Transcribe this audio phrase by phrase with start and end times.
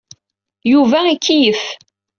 [0.71, 1.63] Yuba ikeyyef.